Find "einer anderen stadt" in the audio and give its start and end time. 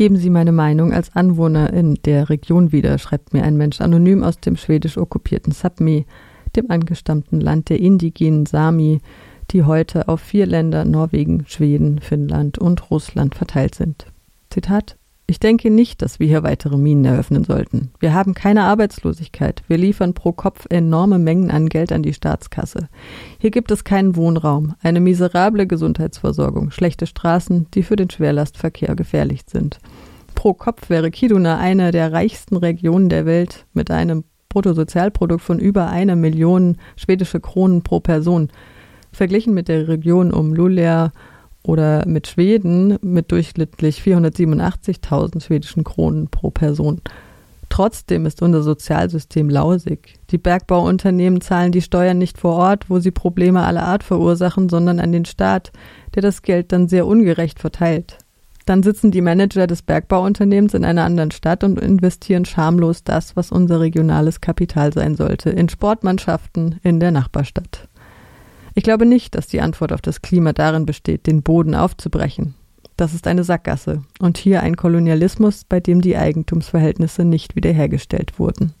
60.84-61.64